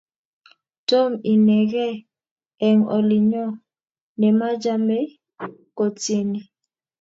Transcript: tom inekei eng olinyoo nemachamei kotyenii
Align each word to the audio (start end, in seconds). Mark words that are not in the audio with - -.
tom 0.89 1.11
inekei 1.31 1.95
eng 2.67 2.81
olinyoo 2.97 3.51
nemachamei 4.19 5.05
kotyenii 5.77 6.45